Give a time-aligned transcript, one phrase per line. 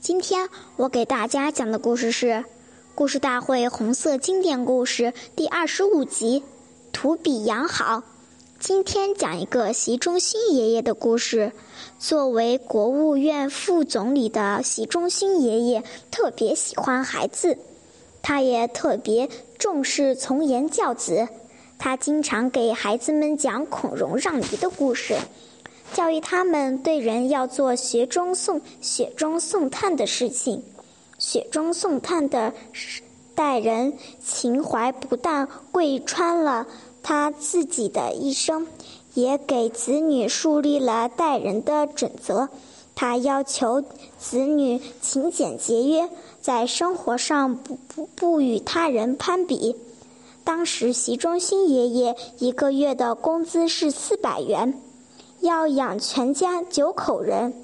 [0.00, 2.26] 今天我给大家讲的故事是
[2.94, 6.40] 《故事大会红色经典故事》第二十五集
[6.92, 7.96] 《图比羊好》。
[8.60, 11.50] 今天讲一个习仲勋爷爷的故事。
[11.98, 17.58] 作为国务院副总理的习仲勋爷爷特别喜欢孩子，
[18.22, 21.26] 他也特别重视从严教子。
[21.76, 25.16] 他经常给孩子们讲孔融让梨的故事，
[25.92, 30.62] 教育他们对人要做雪中送雪中送炭的事情。
[31.18, 32.52] 雪中送炭的
[33.34, 36.66] 待人情怀不但贯穿了
[37.02, 38.66] 他自己的一生，
[39.14, 42.48] 也给子女树立了待人的准则。
[42.94, 43.82] 他要求
[44.18, 46.08] 子女勤俭节约，
[46.40, 49.76] 在生活上不不不与他人攀比。
[50.42, 54.80] 当时，习仲勋爷爷一个月的工资是四百元，
[55.40, 57.54] 要养全家九口人，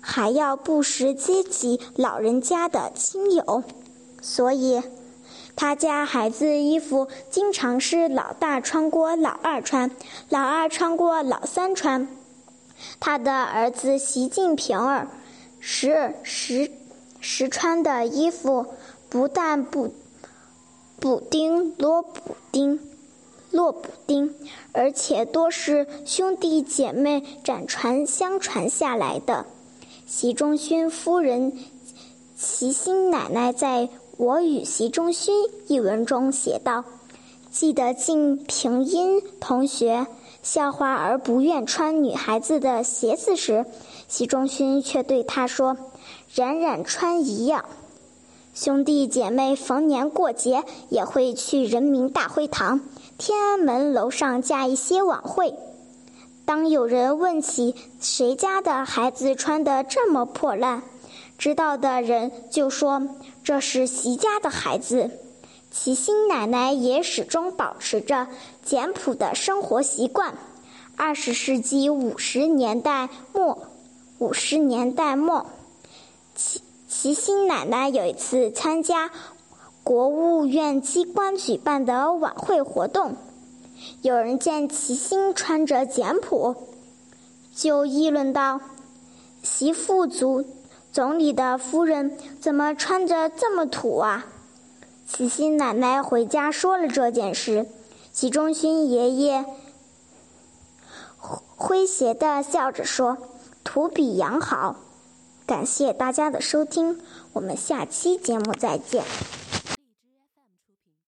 [0.00, 3.64] 还要不时接济老人家的亲友，
[4.22, 4.82] 所以
[5.56, 9.90] 他家孩子衣服经常是老大穿过老二穿，
[10.28, 12.08] 老二穿过老三穿。
[13.00, 15.08] 他的儿子习近平儿，
[15.58, 16.70] 时时
[17.20, 18.66] 时穿的衣服
[19.08, 19.92] 不但不。
[21.00, 22.80] 补丁罗补丁，
[23.68, 24.34] 落补丁，
[24.72, 29.44] 而且多是兄弟姐妹暂传相传下来的。
[30.06, 31.52] 习仲勋夫人
[32.34, 35.34] 齐心奶奶在我与习仲勋
[35.66, 36.82] 一文中写道
[37.52, 40.06] ：“记得晋平英同学
[40.42, 43.66] 笑话而不愿穿女孩子的鞋子时，
[44.08, 45.76] 习仲勋却对他说
[46.34, 47.66] ：‘冉冉穿一样。’”
[48.54, 52.80] 兄弟姐妹逢年过节也会去人民大会堂、
[53.18, 55.56] 天安门楼上加一些晚会。
[56.44, 60.84] 当有人问起谁家的孩子穿得这么破烂，
[61.36, 63.08] 知道的人就说
[63.42, 65.10] 这是习家的孩子。
[65.72, 68.28] 齐心奶奶也始终保持着
[68.64, 70.34] 简朴的生活习惯。
[70.96, 73.58] 二十世纪五十年代末，
[74.18, 75.44] 五十年代末，
[76.36, 76.62] 齐。
[76.90, 79.10] 齐心奶奶有一次参加
[79.88, 83.16] 国务院机关举办的晚会活动，
[84.02, 86.54] 有人见齐心穿着简朴，
[87.54, 88.60] 就议论道
[89.42, 90.44] ：“习副总
[90.92, 94.26] 总理的夫人怎么穿着这么土啊？”
[95.08, 97.66] 齐心奶奶回家说了这件事，
[98.12, 99.46] 齐中勋爷爷
[101.56, 103.16] 诙谐的笑着说
[103.64, 104.76] ：“土比养好。”
[105.48, 107.00] 感谢大家的收听，
[107.32, 109.02] 我们下期节目再见。